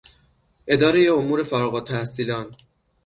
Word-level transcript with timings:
ادارهی 0.67 1.07
امور 1.09 1.43
فارغالتحصیلان 1.43 2.51